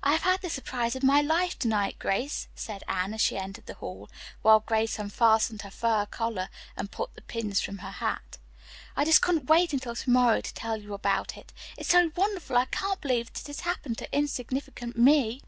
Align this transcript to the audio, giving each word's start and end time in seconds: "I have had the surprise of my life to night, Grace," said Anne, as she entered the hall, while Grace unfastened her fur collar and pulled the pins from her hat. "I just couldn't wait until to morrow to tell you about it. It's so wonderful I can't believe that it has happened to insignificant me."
"I 0.00 0.12
have 0.12 0.22
had 0.22 0.42
the 0.42 0.48
surprise 0.48 0.94
of 0.94 1.02
my 1.02 1.20
life 1.20 1.58
to 1.58 1.66
night, 1.66 1.98
Grace," 1.98 2.46
said 2.54 2.84
Anne, 2.86 3.12
as 3.14 3.20
she 3.20 3.36
entered 3.36 3.66
the 3.66 3.74
hall, 3.74 4.08
while 4.42 4.60
Grace 4.60 4.96
unfastened 4.96 5.62
her 5.62 5.72
fur 5.72 6.06
collar 6.08 6.50
and 6.76 6.88
pulled 6.88 7.16
the 7.16 7.22
pins 7.22 7.60
from 7.60 7.78
her 7.78 7.90
hat. 7.90 8.38
"I 8.96 9.04
just 9.04 9.22
couldn't 9.22 9.46
wait 9.48 9.72
until 9.72 9.96
to 9.96 10.08
morrow 10.10 10.40
to 10.40 10.54
tell 10.54 10.76
you 10.80 10.94
about 10.94 11.36
it. 11.36 11.52
It's 11.76 11.88
so 11.90 12.12
wonderful 12.14 12.56
I 12.56 12.66
can't 12.66 13.00
believe 13.00 13.26
that 13.32 13.40
it 13.40 13.46
has 13.48 13.60
happened 13.62 13.98
to 13.98 14.16
insignificant 14.16 14.96
me." 14.96 15.42